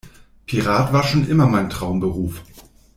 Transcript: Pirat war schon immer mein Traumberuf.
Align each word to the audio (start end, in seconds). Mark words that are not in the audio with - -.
Pirat 0.47 0.91
war 0.93 1.03
schon 1.03 1.27
immer 1.27 1.45
mein 1.45 1.69
Traumberuf. 1.69 2.41